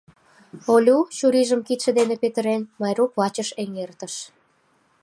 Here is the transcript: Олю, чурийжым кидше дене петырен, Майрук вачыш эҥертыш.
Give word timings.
Олю, 0.73 0.97
чурийжым 1.17 1.61
кидше 1.67 1.91
дене 1.99 2.15
петырен, 2.21 2.61
Майрук 2.79 3.11
вачыш 3.19 3.49
эҥертыш. 3.61 4.13